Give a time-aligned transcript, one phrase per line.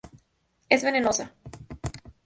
[0.67, 1.31] Es venenosa.